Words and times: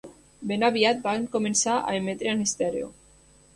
Ben 0.51 0.63
aviat 0.69 1.03
van 1.03 1.27
començar 1.37 1.77
a 1.83 1.95
emetre 2.01 2.35
en 2.35 2.43
estèreo. 2.49 2.91